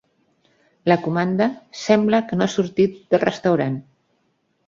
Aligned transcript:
La 0.91 0.95
comanda 1.01 1.47
sembla 1.81 2.21
que 2.31 2.39
no 2.39 2.47
ha 2.47 2.51
sortit 2.55 2.97
del 3.13 3.23
restaurant. 3.27 3.77